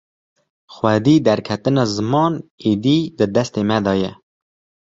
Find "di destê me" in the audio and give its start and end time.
3.17-3.77